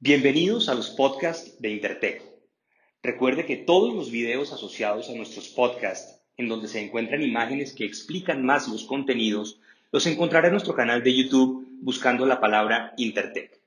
Bienvenidos 0.00 0.68
a 0.68 0.76
los 0.76 0.90
podcasts 0.90 1.60
de 1.60 1.70
Intertech. 1.70 2.22
Recuerde 3.02 3.44
que 3.46 3.56
todos 3.56 3.92
los 3.92 4.12
videos 4.12 4.52
asociados 4.52 5.10
a 5.10 5.14
nuestros 5.14 5.48
podcasts, 5.48 6.20
en 6.36 6.46
donde 6.46 6.68
se 6.68 6.80
encuentran 6.80 7.20
imágenes 7.20 7.72
que 7.72 7.84
explican 7.84 8.46
más 8.46 8.68
los 8.68 8.84
contenidos, 8.84 9.60
los 9.90 10.06
encontrará 10.06 10.46
en 10.46 10.52
nuestro 10.52 10.76
canal 10.76 11.02
de 11.02 11.16
YouTube 11.16 11.66
buscando 11.80 12.26
la 12.26 12.38
palabra 12.38 12.94
Intertech. 12.96 13.60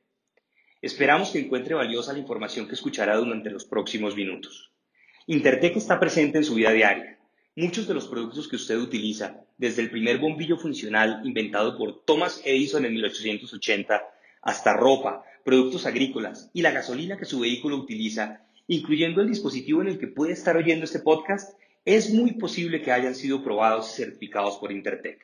Esperamos 0.82 1.32
que 1.32 1.40
encuentre 1.40 1.76
valiosa 1.76 2.14
la 2.14 2.20
información 2.20 2.66
que 2.66 2.76
escuchará 2.76 3.18
durante 3.18 3.50
los 3.50 3.66
próximos 3.66 4.16
minutos. 4.16 4.72
Intertech 5.28 5.76
está 5.76 6.00
presente 6.00 6.38
en 6.38 6.46
su 6.46 6.56
vida 6.56 6.72
diaria. 6.72 7.20
Muchos 7.58 7.90
de 7.90 7.94
los 7.94 8.08
productos 8.08 8.48
que 8.48 8.56
usted 8.56 8.78
utiliza, 8.78 9.42
desde 9.58 9.82
el 9.82 9.92
primer 9.92 10.20
bombillo 10.20 10.56
funcional 10.56 11.20
inventado 11.26 11.78
por 11.78 12.06
Thomas 12.06 12.42
Edison 12.46 12.86
en 12.86 12.94
1880, 12.94 14.02
hasta 14.42 14.74
ropa, 14.74 15.24
productos 15.44 15.86
agrícolas 15.86 16.50
y 16.54 16.62
la 16.62 16.72
gasolina 16.72 17.18
que 17.18 17.26
su 17.26 17.40
vehículo 17.40 17.78
utiliza, 17.78 18.42
incluyendo 18.68 19.22
el 19.22 19.30
dispositivo 19.30 19.82
en 19.82 19.90
el 19.90 20.00
que 20.00 20.08
puede 20.08 20.34
estar 20.34 20.58
oyendo 20.58 20.86
este 20.86 21.00
podcast, 21.00 21.58
es 21.86 22.14
muy 22.14 22.34
posible 22.34 22.82
que 22.82 22.92
hayan 22.92 23.16
sido 23.16 23.44
probados 23.44 23.92
y 23.92 24.04
certificados 24.04 24.58
por 24.58 24.72
Intertech. 24.72 25.20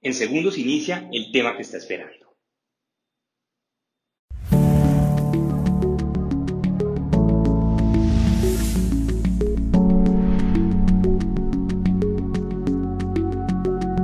En 0.00 0.14
segundos 0.14 0.58
inicia 0.58 1.08
el 1.12 1.32
tema 1.32 1.56
que 1.56 1.62
está 1.62 1.78
esperando. 1.78 2.28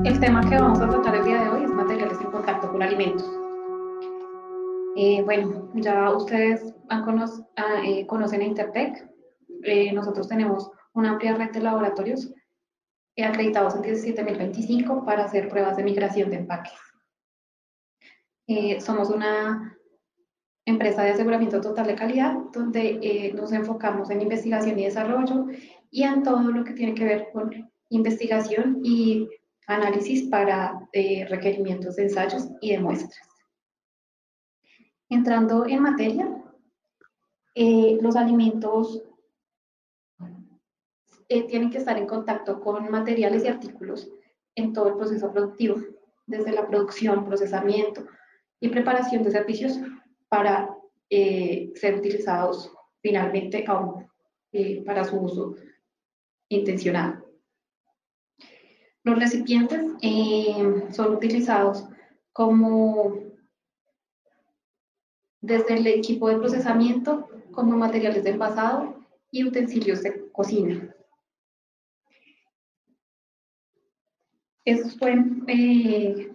El 0.04 0.20
tema 0.20 0.48
que 0.48 0.56
vamos 0.56 0.80
a 0.80 0.88
tratar 0.88 1.14
el 1.14 1.24
día 1.24 1.42
de 1.44 1.48
hoy 1.48 1.64
es 1.64 1.70
materiales 1.70 2.18
en 2.20 2.30
contacto 2.30 2.70
con 2.70 2.82
alimentos. 2.82 3.43
Eh, 4.96 5.22
bueno, 5.22 5.72
ya 5.74 6.10
ustedes 6.10 6.72
ah, 6.88 7.82
eh, 7.84 8.06
conocen 8.06 8.40
a 8.40 8.44
Intertech. 8.44 9.10
Eh, 9.64 9.92
nosotros 9.92 10.28
tenemos 10.28 10.70
una 10.92 11.10
amplia 11.10 11.34
red 11.34 11.50
de 11.50 11.60
laboratorios 11.60 12.32
acreditados 13.16 13.74
en 13.74 13.82
17025 13.82 15.04
para 15.04 15.24
hacer 15.24 15.48
pruebas 15.48 15.76
de 15.76 15.84
migración 15.84 16.30
de 16.30 16.36
empaques. 16.36 16.72
somos 18.84 19.08
una 19.10 19.76
empresa 20.66 21.02
de 21.02 21.10
aseguramiento 21.10 21.60
total 21.60 21.86
de 21.86 21.94
calidad 21.94 22.34
donde 22.52 23.32
nos 23.36 23.52
enfocamos 23.52 24.10
en 24.10 24.22
investigación 24.22 24.78
y 24.78 24.84
desarrollo 24.84 25.46
y 25.90 26.02
en 26.02 26.22
todo 26.22 26.42
lo 26.42 26.64
que 26.64 26.72
tiene 26.72 26.94
que 26.94 27.04
ver 27.04 27.28
con 27.32 27.70
investigación 27.88 28.80
y 28.82 29.28
análisis 29.68 30.28
para 30.28 30.88
requerimientos 31.28 31.96
de 31.96 32.04
ensayos 32.04 32.48
y 32.60 32.72
de 32.72 32.80
muestras. 32.80 33.33
Entrando 35.14 35.64
en 35.64 35.80
materia, 35.80 36.28
eh, 37.54 37.98
los 38.02 38.16
alimentos 38.16 39.00
eh, 41.28 41.44
tienen 41.44 41.70
que 41.70 41.78
estar 41.78 41.96
en 41.96 42.08
contacto 42.08 42.60
con 42.60 42.90
materiales 42.90 43.44
y 43.44 43.46
artículos 43.46 44.10
en 44.56 44.72
todo 44.72 44.88
el 44.88 44.96
proceso 44.96 45.30
productivo, 45.30 45.76
desde 46.26 46.50
la 46.50 46.66
producción, 46.66 47.24
procesamiento 47.24 48.04
y 48.58 48.70
preparación 48.70 49.22
de 49.22 49.30
servicios 49.30 49.78
para 50.28 50.76
eh, 51.08 51.70
ser 51.76 51.94
utilizados 51.94 52.72
finalmente 53.00 53.64
aún 53.68 54.10
para 54.84 55.04
su 55.04 55.16
uso 55.16 55.54
intencionado. 56.48 57.24
Los 59.04 59.18
recipientes 59.18 59.80
son 60.90 61.14
utilizados 61.14 61.84
como 62.32 63.33
desde 65.44 65.74
el 65.74 65.86
equipo 65.86 66.28
de 66.28 66.38
procesamiento 66.38 67.28
como 67.52 67.76
materiales 67.76 68.24
de 68.24 68.30
envasado 68.30 68.94
y 69.30 69.44
utensilios 69.44 70.02
de 70.02 70.30
cocina. 70.32 70.94
Estos 74.64 74.96
pueden 74.96 75.44
eh, 75.46 76.30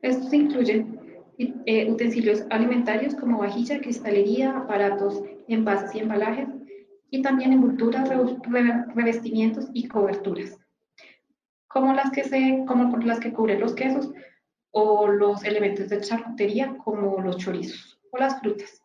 Estos 0.00 0.32
incluyen 0.32 0.98
eh, 1.38 1.88
utensilios 1.88 2.44
alimentarios 2.50 3.14
como 3.14 3.38
vajilla, 3.38 3.80
cristalería, 3.80 4.56
aparatos, 4.56 5.22
envases 5.46 5.94
y 5.94 6.00
embalajes, 6.00 6.48
y 7.10 7.22
también 7.22 7.52
envolturas, 7.52 8.08
revestimientos 8.94 9.68
y 9.74 9.86
coberturas 9.86 10.61
como 11.72 11.92
las 11.94 12.10
que, 12.10 12.24
se, 12.24 12.64
como 12.66 12.96
las 12.98 13.20
que 13.20 13.32
cubren 13.32 13.60
los 13.60 13.74
quesos 13.74 14.10
o 14.70 15.08
los 15.08 15.44
elementos 15.44 15.88
de 15.88 16.00
charcutería 16.00 16.76
como 16.78 17.20
los 17.20 17.38
chorizos 17.38 17.98
o 18.10 18.18
las 18.18 18.38
frutas. 18.40 18.82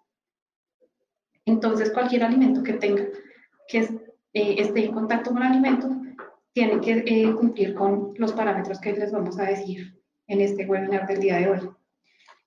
Entonces, 1.46 1.92
cualquier 1.92 2.24
alimento 2.24 2.64
que 2.64 2.74
tenga, 2.74 3.06
que 3.68 3.80
eh, 3.80 4.56
esté 4.58 4.86
en 4.86 4.94
contacto 4.94 5.32
con 5.32 5.44
alimentos, 5.44 5.92
tiene 6.54 6.82
que 6.82 7.04
eh, 7.06 7.34
cumplir 7.36 7.74
con 7.74 8.14
los 8.18 8.34
parámetros 8.34 8.80
que 8.80 8.94
les 8.94 9.12
vamos 9.12 9.40
a 9.40 9.44
decir 9.44 9.98
en 10.28 10.42
este 10.42 10.66
webinar 10.66 11.08
del 11.08 11.20
día 11.20 11.38
de 11.38 11.50
hoy. 11.50 11.70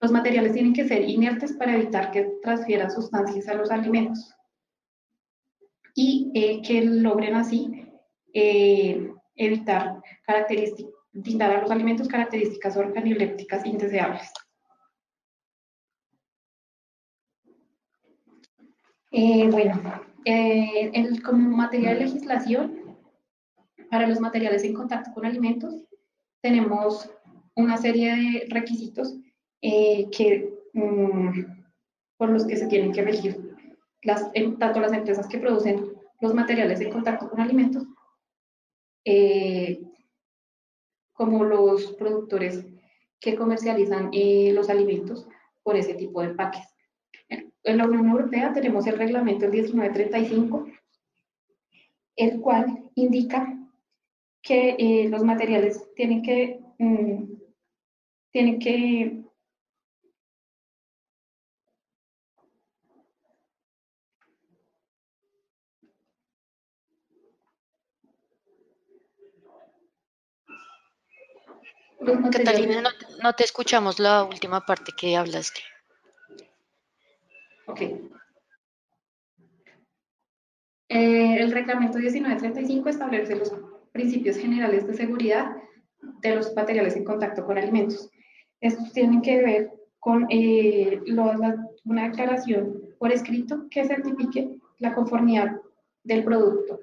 Los 0.00 0.10
materiales 0.10 0.52
tienen 0.52 0.72
que 0.72 0.88
ser 0.88 1.08
inertes 1.08 1.52
para 1.52 1.74
evitar 1.74 2.10
que 2.10 2.30
transfieran 2.42 2.90
sustancias 2.90 3.48
a 3.48 3.54
los 3.54 3.70
alimentos 3.70 4.34
y 5.94 6.30
eh, 6.34 6.62
que 6.62 6.82
logren 6.82 7.34
así 7.34 7.86
evitar 9.40 10.02
brindar 11.12 11.50
a 11.50 11.62
los 11.62 11.70
alimentos 11.70 12.06
características 12.06 12.76
organolépticas 12.76 13.66
indeseables. 13.66 14.30
Eh, 19.10 19.48
bueno, 19.50 19.82
eh, 20.24 20.92
como 21.24 21.56
materia 21.56 21.94
de 21.94 22.00
legislación, 22.00 22.96
para 23.90 24.06
los 24.06 24.20
materiales 24.20 24.62
en 24.62 24.74
contacto 24.74 25.12
con 25.12 25.26
alimentos, 25.26 25.74
tenemos 26.42 27.10
una 27.56 27.76
serie 27.76 28.14
de 28.14 28.46
requisitos 28.50 29.16
eh, 29.62 30.08
que, 30.10 30.48
mm, 30.74 31.42
por 32.16 32.30
los 32.30 32.46
que 32.46 32.56
se 32.56 32.68
tienen 32.68 32.92
que 32.92 33.02
regir 33.02 33.56
las, 34.02 34.30
tanto 34.58 34.80
las 34.80 34.92
empresas 34.92 35.26
que 35.26 35.38
producen 35.38 35.92
los 36.20 36.34
materiales 36.34 36.80
en 36.80 36.92
contacto 36.92 37.28
con 37.28 37.40
alimentos 37.40 37.84
eh, 39.04 39.80
como 41.12 41.44
los 41.44 41.92
productores 41.92 42.64
que 43.20 43.36
comercializan 43.36 44.10
eh, 44.12 44.52
los 44.54 44.70
alimentos 44.70 45.28
por 45.62 45.76
ese 45.76 45.94
tipo 45.94 46.20
de 46.22 46.28
empaques. 46.28 46.66
En 47.62 47.76
la 47.76 47.84
Unión 47.84 48.08
Europea 48.08 48.52
tenemos 48.52 48.86
el 48.86 48.96
reglamento 48.96 49.46
1935, 49.46 50.66
el 52.16 52.40
cual 52.40 52.90
indica 52.94 53.56
que 54.42 54.76
eh, 54.78 55.08
los 55.08 55.22
materiales 55.22 55.92
tienen 55.94 56.22
que, 56.22 56.60
mm, 56.78 57.24
tienen 58.32 58.58
que 58.58 59.22
Catalina, 72.32 72.82
no, 73.22 73.32
te 73.34 73.44
escuchamos 73.44 73.98
la 73.98 74.24
última 74.24 74.64
parte 74.64 74.92
que 74.96 75.16
hablaste. 75.16 75.60
Ok. 77.66 77.80
Eh, 80.88 81.36
el 81.38 81.52
reglamento 81.52 81.98
1935 81.98 82.88
establece 82.88 83.36
los 83.36 83.52
principios 83.92 84.38
generales 84.38 84.86
de 84.86 84.94
seguridad 84.94 85.56
de 86.22 86.34
los 86.34 86.54
materiales 86.54 86.96
en 86.96 87.04
contacto 87.04 87.44
con 87.44 87.58
alimentos. 87.58 88.10
Estos 88.60 88.92
tienen 88.92 89.20
que 89.20 89.42
ver 89.42 89.70
con 89.98 90.26
eh, 90.30 91.00
una 91.84 92.08
declaración 92.08 92.80
por 92.98 93.12
escrito 93.12 93.66
que 93.70 93.84
certifique 93.84 94.58
la 94.78 94.94
conformidad 94.94 95.60
del 96.02 96.24
producto 96.24 96.80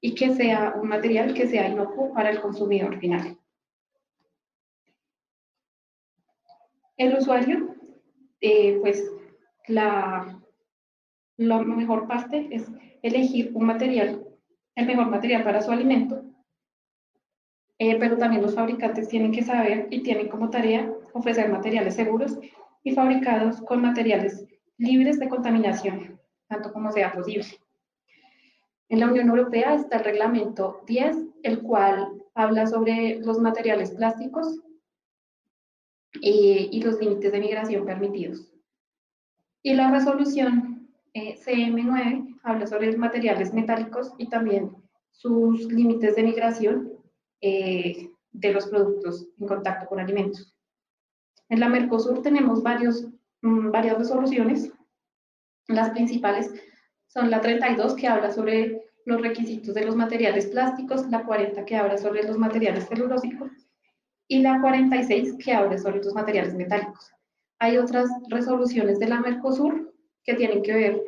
y 0.00 0.14
que 0.14 0.34
sea 0.34 0.74
un 0.80 0.88
material 0.88 1.34
que 1.34 1.46
sea 1.46 1.68
inocuo 1.68 2.12
para 2.12 2.30
el 2.30 2.40
consumidor 2.40 2.98
final. 2.98 3.38
El 6.96 7.14
usuario, 7.14 7.74
eh, 8.40 8.78
pues 8.80 9.10
la, 9.68 10.40
la 11.36 11.58
mejor 11.62 12.06
parte 12.06 12.48
es 12.50 12.70
elegir 13.02 13.50
un 13.54 13.66
material, 13.66 14.24
el 14.74 14.86
mejor 14.86 15.08
material 15.10 15.44
para 15.44 15.60
su 15.60 15.70
alimento, 15.70 16.24
eh, 17.78 17.96
pero 17.98 18.16
también 18.16 18.42
los 18.42 18.54
fabricantes 18.54 19.08
tienen 19.08 19.32
que 19.32 19.42
saber 19.42 19.88
y 19.90 20.02
tienen 20.02 20.28
como 20.28 20.48
tarea 20.48 20.90
ofrecer 21.12 21.50
materiales 21.50 21.94
seguros 21.94 22.38
y 22.82 22.94
fabricados 22.94 23.60
con 23.62 23.82
materiales 23.82 24.46
libres 24.78 25.18
de 25.18 25.28
contaminación, 25.28 26.18
tanto 26.48 26.72
como 26.72 26.90
sea 26.92 27.12
posible. 27.12 27.46
En 28.88 29.00
la 29.00 29.08
Unión 29.08 29.28
Europea 29.28 29.74
está 29.74 29.98
el 29.98 30.04
reglamento 30.04 30.80
10, 30.86 31.16
el 31.42 31.60
cual 31.62 32.22
habla 32.34 32.66
sobre 32.66 33.18
los 33.18 33.38
materiales 33.38 33.90
plásticos 33.90 34.60
y, 36.20 36.82
los 36.82 37.00
límites 37.00 37.32
de 37.32 37.40
migración 37.40 37.84
permitidos. 37.84 38.52
Y 39.62 39.74
la 39.74 39.90
resolución 39.90 40.88
eh, 41.14 41.36
CM9 41.44 42.40
habla 42.42 42.66
sobre 42.66 42.88
los 42.88 42.96
materiales 42.96 43.52
metálicos 43.52 44.12
y 44.18 44.28
también 44.28 44.70
sus 45.12 45.64
límites 45.72 46.16
de 46.16 46.22
migración 46.22 46.92
eh, 47.40 48.10
de 48.32 48.52
los 48.52 48.66
productos 48.66 49.26
en 49.40 49.46
contacto 49.46 49.86
con 49.86 49.98
alimentos. 49.98 50.54
En 51.48 51.60
la 51.60 51.68
Mercosur 51.68 52.22
tenemos 52.22 52.62
varios, 52.62 53.06
mm, 53.42 53.70
varias 53.70 53.98
resoluciones. 53.98 54.72
Las 55.68 55.90
principales 55.90 56.52
son 57.06 57.30
la 57.30 57.40
32 57.40 57.94
que 57.94 58.08
habla 58.08 58.30
sobre 58.30 58.82
los 59.04 59.20
requisitos 59.20 59.74
de 59.74 59.84
los 59.84 59.96
materiales 59.96 60.46
plásticos, 60.46 61.06
la 61.08 61.24
40 61.24 61.64
que 61.64 61.76
habla 61.76 61.96
sobre 61.96 62.24
los 62.24 62.36
materiales 62.36 62.88
celulósicos 62.88 63.65
y 64.28 64.40
la 64.40 64.60
46 64.60 65.36
que 65.42 65.52
habla 65.52 65.78
sobre 65.78 66.02
los 66.02 66.14
materiales 66.14 66.54
metálicos. 66.54 67.12
Hay 67.58 67.78
otras 67.78 68.08
resoluciones 68.28 68.98
de 68.98 69.08
la 69.08 69.20
Mercosur 69.20 69.94
que 70.24 70.34
tienen 70.34 70.62
que 70.62 70.74
ver 70.74 71.02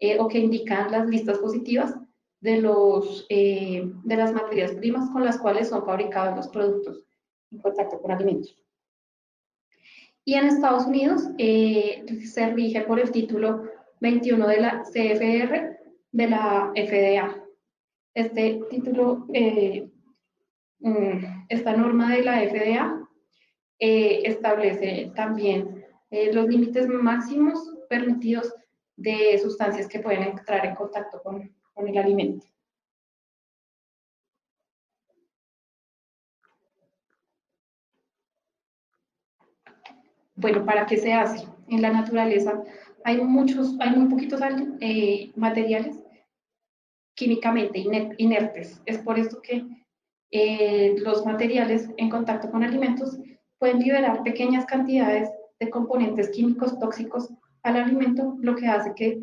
eh, 0.00 0.18
o 0.18 0.28
que 0.28 0.38
indican 0.38 0.90
las 0.90 1.06
listas 1.06 1.38
positivas 1.38 1.94
de, 2.40 2.60
los, 2.60 3.26
eh, 3.30 3.90
de 4.04 4.16
las 4.16 4.32
materias 4.32 4.72
primas 4.72 5.08
con 5.10 5.24
las 5.24 5.38
cuales 5.38 5.68
son 5.68 5.84
fabricados 5.84 6.36
los 6.36 6.48
productos 6.48 7.02
en 7.50 7.58
contacto 7.58 8.00
con 8.00 8.10
alimentos. 8.10 8.56
Y 10.26 10.34
en 10.34 10.46
Estados 10.46 10.86
Unidos 10.86 11.22
eh, 11.38 12.04
se 12.24 12.50
rige 12.50 12.82
por 12.82 12.98
el 12.98 13.10
título 13.10 13.64
21 14.00 14.46
de 14.46 14.60
la 14.60 14.82
CFR 14.82 15.78
de 16.12 16.28
la 16.28 16.72
FDA. 16.74 17.44
Este 18.14 18.60
título, 18.70 19.26
eh, 19.32 19.90
esta 21.48 21.76
norma 21.76 22.12
de 22.14 22.22
la 22.22 22.40
FDA 22.40 23.08
establece 23.78 25.12
también 25.14 25.84
los 26.32 26.46
límites 26.46 26.88
máximos 26.88 27.74
permitidos 27.88 28.52
de 28.96 29.38
sustancias 29.38 29.88
que 29.88 29.98
pueden 29.98 30.22
entrar 30.22 30.64
en 30.64 30.74
contacto 30.74 31.20
con, 31.22 31.52
con 31.72 31.88
el 31.88 31.98
alimento. 31.98 32.46
Bueno, 40.36 40.64
¿para 40.64 40.84
qué 40.86 40.96
se 40.96 41.12
hace? 41.12 41.46
En 41.68 41.80
la 41.80 41.90
naturaleza 41.90 42.62
hay 43.04 43.20
muchos, 43.20 43.76
hay 43.80 43.90
muy 43.96 44.08
poquitos 44.08 44.40
eh, 44.80 45.32
materiales 45.36 46.02
químicamente 47.14 47.84
inertes. 48.18 48.80
Es 48.86 48.98
por 48.98 49.18
esto 49.18 49.40
que 49.40 49.64
eh, 50.36 50.96
los 50.98 51.24
materiales 51.24 51.88
en 51.96 52.10
contacto 52.10 52.50
con 52.50 52.64
alimentos 52.64 53.16
pueden 53.56 53.78
liberar 53.78 54.24
pequeñas 54.24 54.66
cantidades 54.66 55.30
de 55.60 55.70
componentes 55.70 56.28
químicos 56.30 56.76
tóxicos 56.80 57.32
al 57.62 57.76
alimento, 57.76 58.36
lo 58.40 58.56
que 58.56 58.66
hace 58.66 58.92
que 58.96 59.22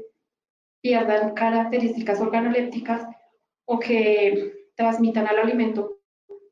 pierdan 0.79 1.33
características 1.33 2.21
organolépticas 2.21 3.05
o 3.65 3.77
que 3.77 4.69
transmitan 4.75 5.27
al 5.27 5.39
alimento 5.39 5.97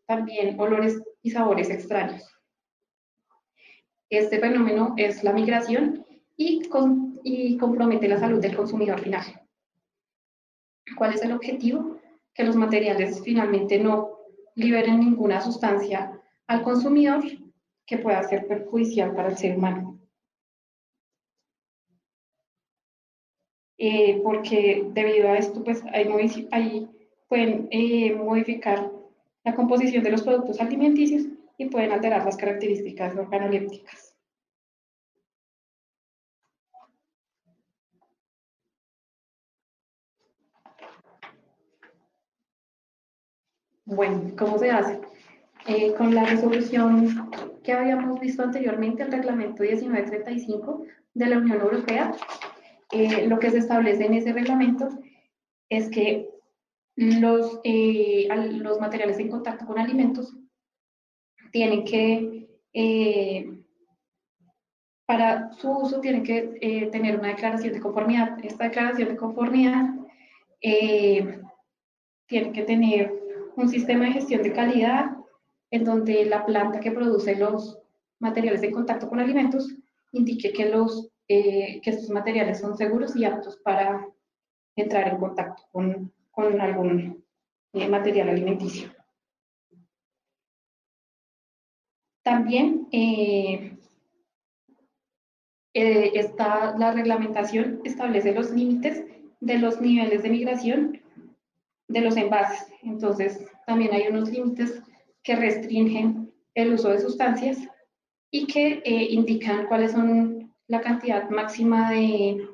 también 0.05 0.59
olores 0.59 1.01
y 1.21 1.31
sabores 1.31 1.69
extraños. 1.69 2.29
Este 4.09 4.39
fenómeno 4.39 4.93
es 4.97 5.23
la 5.23 5.31
migración 5.31 6.05
y, 6.35 6.63
y 7.23 7.57
compromete 7.57 8.09
la 8.09 8.19
salud 8.19 8.41
del 8.41 8.57
consumidor 8.57 8.99
final. 8.99 9.23
¿Cuál 10.97 11.13
es 11.13 11.21
el 11.21 11.31
objetivo? 11.31 11.97
Que 12.33 12.43
los 12.43 12.57
materiales 12.57 13.21
finalmente 13.23 13.79
no 13.79 14.08
liberen 14.59 14.99
ninguna 14.99 15.41
sustancia 15.41 16.11
al 16.47 16.61
consumidor 16.63 17.23
que 17.85 17.97
pueda 17.97 18.21
ser 18.23 18.47
perjudicial 18.47 19.15
para 19.15 19.29
el 19.29 19.37
ser 19.37 19.57
humano. 19.57 19.99
Eh, 23.77 24.19
porque 24.23 24.89
debido 24.93 25.29
a 25.29 25.37
esto 25.37 25.63
pues 25.63 25.81
ahí, 26.51 26.89
pueden 27.29 27.69
eh, 27.71 28.13
modificar 28.13 28.91
la 29.45 29.55
composición 29.55 30.03
de 30.03 30.11
los 30.11 30.23
productos 30.23 30.59
alimenticios 30.59 31.23
y 31.57 31.65
pueden 31.65 31.91
alterar 31.91 32.25
las 32.25 32.35
características 32.35 33.15
organolépticas. 33.15 34.08
Bueno, 43.85 44.31
¿cómo 44.37 44.57
se 44.59 44.71
hace? 44.71 44.99
Eh, 45.67 45.93
con 45.95 46.15
la 46.15 46.25
resolución 46.25 47.31
que 47.63 47.73
habíamos 47.73 48.19
visto 48.19 48.43
anteriormente, 48.43 49.03
el 49.03 49.11
reglamento 49.11 49.63
1935 49.63 50.85
de 51.13 51.25
la 51.25 51.37
Unión 51.37 51.61
Europea, 51.61 52.13
eh, 52.91 53.27
lo 53.27 53.39
que 53.39 53.51
se 53.51 53.59
establece 53.59 54.05
en 54.05 54.13
ese 54.13 54.33
reglamento 54.33 54.89
es 55.69 55.89
que 55.89 56.29
los, 56.95 57.59
eh, 57.63 58.27
los 58.53 58.79
materiales 58.79 59.19
en 59.19 59.29
contacto 59.29 59.65
con 59.65 59.77
alimentos 59.79 60.35
tienen 61.51 61.83
que, 61.83 62.47
para 65.05 65.51
su 65.53 65.71
uso, 65.71 65.99
tienen 65.99 66.23
que 66.23 66.89
tener 66.91 67.17
una 67.17 67.29
declaración 67.29 67.73
de 67.73 67.79
conformidad. 67.79 68.37
Esta 68.43 68.65
declaración 68.65 69.09
de 69.09 69.17
conformidad 69.17 69.85
tiene 70.59 72.51
que 72.53 72.63
tener 72.63 73.28
un 73.59 73.69
sistema 73.69 74.05
de 74.05 74.13
gestión 74.13 74.41
de 74.41 74.53
calidad 74.53 75.17
en 75.71 75.83
donde 75.83 76.25
la 76.25 76.45
planta 76.45 76.79
que 76.79 76.91
produce 76.91 77.35
los 77.35 77.77
materiales 78.19 78.63
en 78.63 78.71
contacto 78.71 79.09
con 79.09 79.19
alimentos 79.19 79.75
indique 80.11 80.51
que 80.51 80.69
los 80.69 81.11
eh, 81.31 81.79
que 81.81 81.91
estos 81.91 82.09
materiales 82.09 82.59
son 82.59 82.75
seguros 82.75 83.15
y 83.15 83.23
aptos 83.23 83.57
para 83.57 84.03
entrar 84.75 85.07
en 85.09 85.17
contacto 85.17 85.61
con, 85.71 86.11
con 86.31 86.59
algún 86.59 87.23
eh, 87.73 87.87
material 87.87 88.29
alimenticio. 88.29 88.89
También 92.23 92.87
eh, 92.91 93.77
está, 95.73 96.75
la 96.79 96.93
reglamentación 96.93 97.81
establece 97.83 98.33
los 98.33 98.49
límites 98.49 99.03
de 99.39 99.59
los 99.59 99.79
niveles 99.79 100.23
de 100.23 100.29
migración 100.29 100.99
de 101.89 102.01
los 102.01 102.15
envases. 102.15 102.71
Entonces, 102.83 103.45
también 103.67 103.93
hay 103.93 104.07
unos 104.07 104.29
límites 104.29 104.81
que 105.23 105.35
restringen 105.35 106.31
el 106.55 106.73
uso 106.73 106.89
de 106.89 106.99
sustancias 106.99 107.57
y 108.31 108.47
que 108.47 108.81
indican 108.85 109.67
cuáles 109.67 109.91
son 109.91 110.53
la 110.67 110.81
cantidad 110.81 111.29
máxima 111.29 111.91
de 111.91 112.47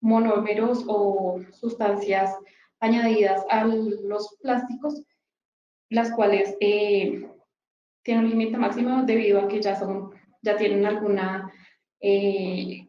monómeros 0.00 0.84
o 0.88 1.40
sustancias 1.52 2.36
añadidas 2.80 3.44
a 3.50 3.64
los 3.64 4.36
plásticos, 4.42 5.02
las 5.90 6.10
cuales 6.10 6.56
eh, 6.60 7.28
tienen 8.02 8.24
un 8.24 8.30
límite 8.30 8.58
máximo 8.58 9.02
debido 9.04 9.40
a 9.40 9.48
que 9.48 9.60
ya 9.60 9.76
son, 9.76 10.10
ya 10.42 10.56
tienen 10.56 10.84
alguna 10.84 11.52
eh, 12.00 12.86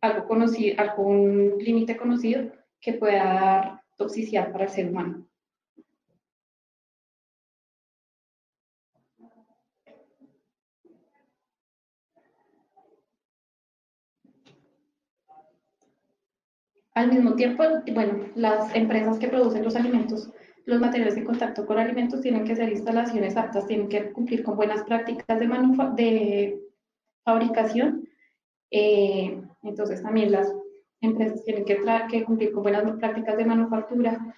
algo 0.00 0.26
conocido, 0.26 0.80
algún 0.80 1.58
límite 1.58 1.96
conocido 1.96 2.52
que 2.80 2.94
pueda 2.94 3.24
dar 3.24 3.85
toxicidad 3.96 4.52
para 4.52 4.64
el 4.64 4.70
ser 4.70 4.88
humano. 4.88 5.26
Al 16.94 17.12
mismo 17.12 17.34
tiempo, 17.34 17.62
bueno, 17.92 18.30
las 18.36 18.74
empresas 18.74 19.18
que 19.18 19.28
producen 19.28 19.62
los 19.62 19.76
alimentos, 19.76 20.30
los 20.64 20.80
materiales 20.80 21.14
de 21.14 21.24
contacto 21.24 21.66
con 21.66 21.78
alimentos 21.78 22.22
tienen 22.22 22.44
que 22.44 22.56
ser 22.56 22.70
instalaciones 22.70 23.36
aptas, 23.36 23.66
tienen 23.66 23.88
que 23.88 24.12
cumplir 24.12 24.42
con 24.42 24.56
buenas 24.56 24.82
prácticas 24.82 25.38
de, 25.38 25.46
de 25.94 26.58
fabricación. 27.22 28.08
Eh, 28.70 29.42
entonces 29.62 30.02
también 30.02 30.32
las 30.32 30.50
empresas 31.06 31.44
tienen 31.44 31.64
que, 31.64 32.24
cumplir 32.24 32.52
con 32.52 32.62
buenas 32.62 32.90
prácticas 32.98 33.36
de 33.36 33.44
manufactura, 33.44 34.36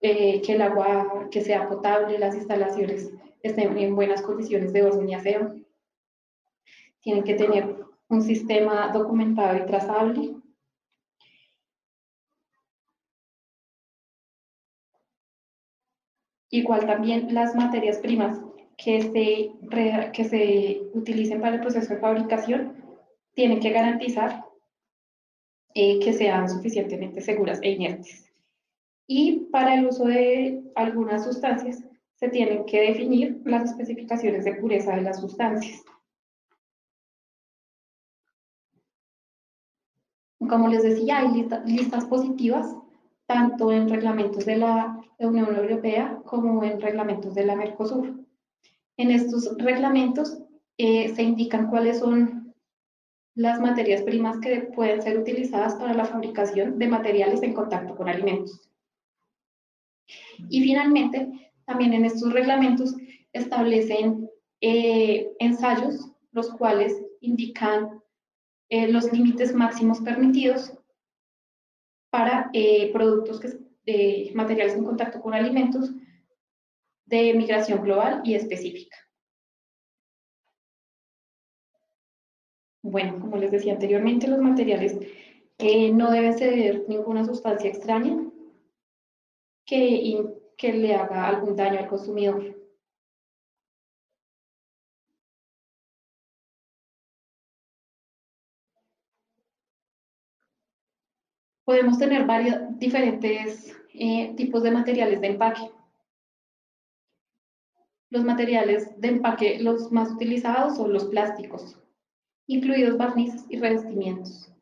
eh, 0.00 0.42
que 0.42 0.52
el 0.52 0.62
agua 0.62 1.28
que 1.30 1.40
sea 1.40 1.68
potable, 1.68 2.18
las 2.18 2.34
instalaciones 2.34 3.10
estén 3.42 3.76
en 3.78 3.96
buenas 3.96 4.22
condiciones 4.22 4.72
de 4.72 4.82
orden 4.82 5.08
y 5.08 5.14
aseo. 5.14 5.54
Tienen 7.00 7.24
que 7.24 7.34
tener 7.34 7.76
un 8.08 8.22
sistema 8.22 8.88
documentado 8.92 9.56
y 9.56 9.66
trazable 9.66 10.36
Igual 16.56 16.86
también 16.86 17.34
las 17.34 17.54
materias 17.54 17.98
primas 17.98 18.40
que 18.78 19.02
se, 19.02 19.50
que 20.12 20.24
se 20.24 20.80
utilicen 20.94 21.40
para 21.40 21.56
el 21.56 21.60
proceso 21.60 21.92
de 21.92 22.00
fabricación 22.00 22.82
tienen 23.34 23.60
que 23.60 23.70
garantizar 23.70 24.44
eh, 25.78 26.00
que 26.00 26.14
sean 26.14 26.48
suficientemente 26.48 27.20
seguras 27.20 27.60
e 27.62 27.72
inertes. 27.72 28.32
Y 29.06 29.40
para 29.52 29.74
el 29.74 29.86
uso 29.86 30.06
de 30.06 30.62
algunas 30.74 31.24
sustancias 31.24 31.84
se 32.14 32.30
tienen 32.30 32.64
que 32.64 32.80
definir 32.80 33.42
las 33.44 33.72
especificaciones 33.72 34.46
de 34.46 34.54
pureza 34.54 34.96
de 34.96 35.02
las 35.02 35.20
sustancias. 35.20 35.84
Como 40.38 40.68
les 40.68 40.82
decía, 40.82 41.18
hay 41.18 41.46
listas 41.66 42.06
positivas 42.06 42.74
tanto 43.26 43.70
en 43.70 43.90
reglamentos 43.90 44.46
de 44.46 44.56
la 44.56 44.98
Unión 45.18 45.54
Europea 45.56 46.22
como 46.24 46.64
en 46.64 46.80
reglamentos 46.80 47.34
de 47.34 47.44
la 47.44 47.54
Mercosur. 47.54 48.24
En 48.96 49.10
estos 49.10 49.54
reglamentos 49.58 50.38
eh, 50.78 51.14
se 51.14 51.22
indican 51.22 51.68
cuáles 51.68 51.98
son 51.98 52.45
las 53.36 53.60
materias 53.60 54.02
primas 54.02 54.38
que 54.38 54.62
pueden 54.74 55.02
ser 55.02 55.18
utilizadas 55.18 55.74
para 55.74 55.92
la 55.92 56.06
fabricación 56.06 56.78
de 56.78 56.88
materiales 56.88 57.42
en 57.42 57.52
contacto 57.52 57.94
con 57.94 58.08
alimentos. 58.08 58.70
Y 60.48 60.62
finalmente, 60.62 61.52
también 61.66 61.92
en 61.92 62.06
estos 62.06 62.32
reglamentos 62.32 62.94
establecen 63.32 64.30
eh, 64.62 65.30
ensayos, 65.38 66.10
los 66.32 66.50
cuales 66.50 66.96
indican 67.20 68.02
eh, 68.70 68.88
los 68.88 69.12
límites 69.12 69.54
máximos 69.54 70.00
permitidos 70.00 70.72
para 72.10 72.48
eh, 72.54 72.90
productos 72.92 73.38
que, 73.38 73.52
de 73.84 74.32
materiales 74.34 74.74
en 74.74 74.84
contacto 74.84 75.20
con 75.20 75.34
alimentos 75.34 75.92
de 77.04 77.34
migración 77.34 77.82
global 77.82 78.22
y 78.24 78.34
específica. 78.34 78.96
Bueno, 82.88 83.18
como 83.20 83.36
les 83.36 83.50
decía 83.50 83.72
anteriormente, 83.72 84.28
los 84.28 84.38
materiales 84.38 84.96
que 85.58 85.90
no 85.92 86.10
deben 86.12 86.38
ceder 86.38 86.84
ninguna 86.88 87.24
sustancia 87.24 87.68
extraña 87.68 88.16
que, 89.64 90.24
que 90.56 90.72
le 90.72 90.94
haga 90.94 91.26
algún 91.26 91.56
daño 91.56 91.80
al 91.80 91.88
consumidor. 91.88 92.54
podemos 101.64 101.98
tener 101.98 102.24
varios 102.24 102.78
diferentes 102.78 103.76
eh, 103.92 104.32
tipos 104.36 104.62
de 104.62 104.70
materiales 104.70 105.20
de 105.20 105.26
empaque. 105.26 105.68
Los 108.08 108.22
materiales 108.22 109.00
de 109.00 109.08
empaque, 109.08 109.58
los 109.58 109.90
más 109.90 110.12
utilizados 110.12 110.76
son 110.76 110.92
los 110.92 111.06
plásticos, 111.06 111.76
incluidos 112.46 112.96
barnices 112.96 113.44
y 113.48 113.58
revestimientos. 113.58 114.52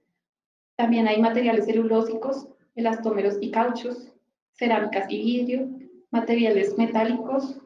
También 0.77 1.07
hay 1.07 1.21
materiales 1.21 1.67
celulósicos, 1.67 2.49
elastómeros 2.75 3.37
y 3.41 3.51
cauchos, 3.51 4.13
cerámicas 4.53 5.07
y 5.09 5.19
vidrio, 5.19 5.69
materiales 6.11 6.77
metálicos, 6.77 7.61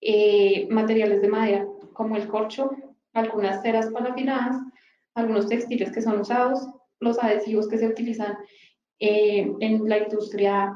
eh, 0.00 0.66
materiales 0.70 1.22
de 1.22 1.28
madera 1.28 1.66
como 1.92 2.16
el 2.16 2.26
corcho, 2.28 2.70
algunas 3.12 3.62
ceras 3.62 3.90
parafinadas, 3.90 4.56
algunos 5.14 5.48
textiles 5.48 5.92
que 5.92 6.02
son 6.02 6.20
usados, 6.20 6.66
los 7.00 7.18
adhesivos 7.22 7.68
que 7.68 7.78
se 7.78 7.88
utilizan 7.88 8.36
eh, 9.00 9.52
en 9.60 9.88
la 9.88 9.98
industria 9.98 10.74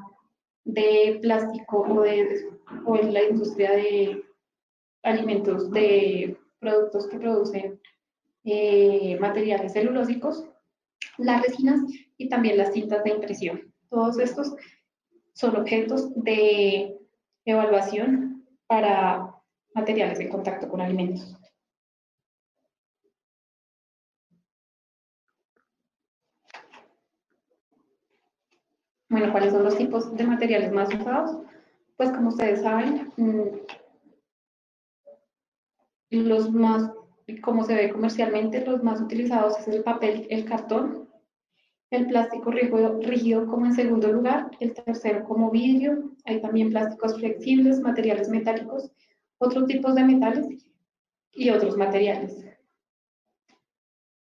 de 0.65 1.19
plástico 1.23 1.79
o, 1.79 2.05
en 2.05 3.15
la 3.15 3.23
industria 3.23 3.71
de 3.71 4.25
alimentos, 5.05 5.71
de 5.71 6.37
productos 6.59 7.07
que 7.07 7.19
producen 7.19 7.81
eh, 8.47 9.19
materiales 9.21 9.73
celulósicos, 9.73 10.45
las 11.19 11.43
resinas 11.43 11.81
y 12.17 12.29
también 12.29 12.57
las 12.57 12.73
cintas 12.73 13.03
de 13.05 13.11
impresión. 13.11 13.75
Todos 13.91 14.19
estos 14.19 14.55
son 15.35 15.57
objetos 15.57 16.15
de 16.15 16.97
evaluación 17.45 18.47
para 18.67 19.35
materiales 19.75 20.21
en 20.21 20.29
contacto 20.29 20.69
con 20.69 20.81
alimentos. 20.81 21.37
Bueno, 29.09 29.31
¿cuáles 29.33 29.53
son 29.53 29.65
los 29.65 29.77
tipos 29.77 30.15
de 30.17 30.25
materiales 30.25 30.73
más 30.73 30.93
usados? 30.95 31.39
Pues 31.97 32.11
como 32.11 32.29
ustedes 32.29 32.63
saben, 32.63 33.13
mm, 33.17 33.45
los 36.11 36.51
más, 36.53 36.91
como 37.43 37.65
se 37.65 37.75
ve 37.75 37.91
comercialmente, 37.91 38.65
los 38.65 38.83
más 38.83 39.01
utilizados 39.01 39.59
es 39.59 39.69
el 39.69 39.83
papel, 39.83 40.27
el 40.31 40.45
cartón, 40.45 41.09
el 41.91 42.07
plástico 42.07 42.51
rígido, 42.51 43.01
rígido 43.01 43.47
como 43.47 43.67
en 43.67 43.75
segundo 43.75 44.13
lugar, 44.13 44.51
el 44.61 44.75
tercero 44.75 45.25
como 45.25 45.51
vidrio, 45.51 46.13
hay 46.25 46.41
también 46.41 46.71
plásticos 46.71 47.19
flexibles, 47.19 47.81
materiales 47.81 48.29
metálicos, 48.29 48.93
otros 49.39 49.67
tipos 49.67 49.95
de 49.95 50.05
metales 50.05 50.47
y 51.33 51.51
otros 51.51 51.77
materiales. 51.77 52.45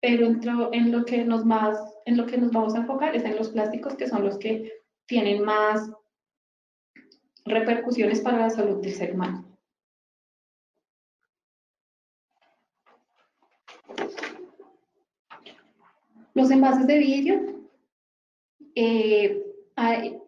Pero 0.00 0.26
en 0.72 0.92
lo 0.92 1.04
que 1.04 1.24
nos 1.24 1.44
más 1.44 1.98
en 2.08 2.16
lo 2.16 2.24
que 2.24 2.38
nos 2.38 2.52
vamos 2.52 2.74
a 2.74 2.78
enfocar 2.78 3.14
es 3.14 3.22
en 3.24 3.36
los 3.36 3.50
plásticos, 3.50 3.94
que 3.94 4.08
son 4.08 4.24
los 4.24 4.38
que 4.38 4.72
tienen 5.06 5.44
más 5.44 5.90
repercusiones 7.44 8.22
para 8.22 8.38
la 8.38 8.50
salud 8.50 8.80
del 8.80 8.94
ser 8.94 9.12
humano. 9.12 9.57
Los 16.38 16.52
envases 16.52 16.86
de 16.86 16.98
vidrio, 16.98 17.68
eh, 18.76 19.42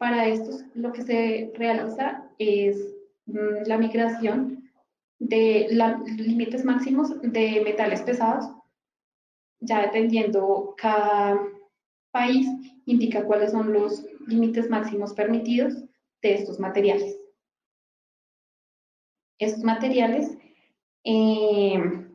para 0.01 0.27
estos 0.27 0.65
lo 0.75 0.93
que 0.93 1.03
se 1.03 1.53
realiza 1.55 2.29
es 2.37 2.97
mm, 3.27 3.69
la 3.69 3.79
migración 3.79 4.69
de 5.21 5.69
los 5.71 6.11
límites 6.17 6.65
máximos 6.65 7.15
de 7.23 7.61
metales 7.65 8.03
pesados, 8.03 8.45
ya 9.61 9.83
dependiendo 9.83 10.75
cada 10.77 11.41
país 12.11 12.49
indica 12.87 13.25
cuáles 13.25 13.53
son 13.53 13.73
los 13.73 14.05
límites 14.27 14.69
máximos 14.69 15.13
permitidos 15.13 15.75
de 16.23 16.35
estos 16.35 16.59
materiales. 16.59 17.17
Estos 19.39 19.63
materiales, 19.63 20.37
eh, 21.05 22.10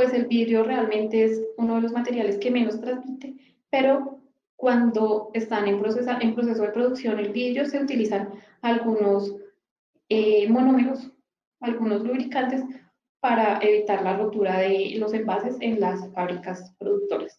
pues 0.00 0.14
el 0.14 0.28
vidrio 0.28 0.64
realmente 0.64 1.24
es 1.24 1.42
uno 1.58 1.74
de 1.74 1.82
los 1.82 1.92
materiales 1.92 2.38
que 2.38 2.50
menos 2.50 2.80
transmite, 2.80 3.34
pero 3.68 4.18
cuando 4.56 5.30
están 5.34 5.68
en, 5.68 5.78
proceso, 5.78 6.10
en 6.18 6.34
proceso 6.34 6.62
de 6.62 6.70
producción 6.70 7.18
el 7.18 7.32
vidrio 7.32 7.66
se 7.66 7.82
utilizan 7.82 8.30
algunos 8.62 9.36
eh, 10.08 10.48
monómeros, 10.48 11.12
algunos 11.60 12.02
lubricantes 12.02 12.64
para 13.20 13.58
evitar 13.60 14.02
la 14.02 14.16
rotura 14.16 14.60
de 14.60 14.94
los 14.96 15.12
envases 15.12 15.58
en 15.60 15.78
las 15.80 16.10
fábricas 16.14 16.74
productoras. 16.78 17.38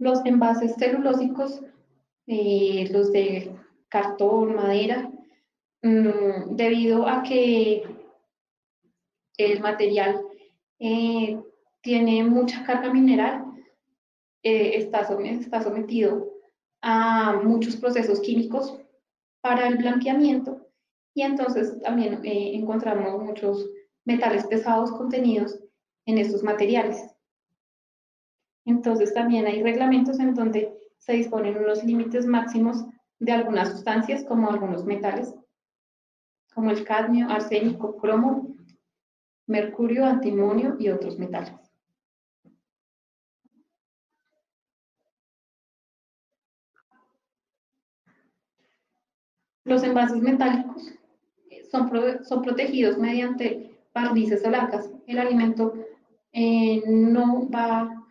Los 0.00 0.26
envases 0.26 0.74
celulósicos, 0.80 1.62
eh, 2.26 2.88
los 2.90 3.12
de 3.12 3.54
cartón, 3.88 4.56
madera, 4.56 5.08
mm, 5.82 6.56
debido 6.56 7.06
a 7.06 7.22
que 7.22 8.01
el 9.36 9.60
material 9.60 10.20
eh, 10.78 11.40
tiene 11.80 12.24
mucha 12.24 12.64
carga 12.64 12.92
mineral, 12.92 13.44
eh, 14.42 14.76
está, 14.76 15.00
está 15.00 15.62
sometido 15.62 16.32
a 16.80 17.40
muchos 17.42 17.76
procesos 17.76 18.20
químicos 18.20 18.76
para 19.40 19.68
el 19.68 19.76
blanqueamiento 19.76 20.66
y 21.14 21.22
entonces 21.22 21.80
también 21.80 22.20
encontramos 22.24 23.22
muchos 23.22 23.68
metales 24.04 24.46
pesados 24.46 24.90
contenidos 24.92 25.60
en 26.06 26.18
estos 26.18 26.42
materiales. 26.42 27.12
Entonces 28.64 29.12
también 29.12 29.46
hay 29.46 29.62
reglamentos 29.62 30.18
en 30.20 30.34
donde 30.34 30.72
se 30.98 31.14
disponen 31.14 31.58
unos 31.58 31.84
límites 31.84 32.26
máximos 32.26 32.84
de 33.18 33.32
algunas 33.32 33.70
sustancias 33.70 34.24
como 34.24 34.50
algunos 34.50 34.84
metales, 34.84 35.34
como 36.54 36.70
el 36.70 36.84
cadmio, 36.84 37.28
arsénico, 37.28 37.96
cromo, 37.96 38.56
mercurio, 39.52 40.04
antimonio 40.04 40.76
y 40.80 40.88
otros 40.88 41.18
metales. 41.18 41.52
Los 49.64 49.84
envases 49.84 50.20
metálicos 50.20 50.92
son, 51.70 51.90
son 52.24 52.42
protegidos 52.42 52.98
mediante 52.98 53.78
barnices 53.94 54.44
o 54.44 54.50
lacas. 54.50 54.90
El 55.06 55.18
alimento 55.18 55.74
eh, 56.32 56.82
no 56.86 57.48
va 57.48 58.02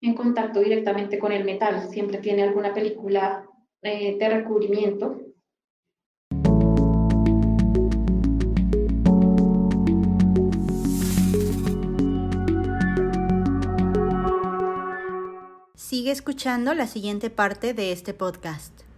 en 0.00 0.14
contacto 0.14 0.60
directamente 0.60 1.18
con 1.18 1.32
el 1.32 1.44
metal, 1.44 1.88
siempre 1.90 2.18
tiene 2.18 2.42
alguna 2.42 2.72
película 2.72 3.46
eh, 3.82 4.16
de 4.18 4.28
recubrimiento. 4.28 5.20
Sigue 16.00 16.12
escuchando 16.12 16.72
la 16.72 16.86
siguiente 16.86 17.28
parte 17.28 17.74
de 17.74 17.92
este 17.92 18.14
podcast. 18.14 18.89